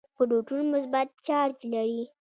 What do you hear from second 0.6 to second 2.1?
مثبت چارج لري.